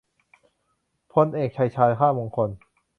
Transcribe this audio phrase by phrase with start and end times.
[1.13, 2.49] พลเอก ชัยชาญ ช้างมงคล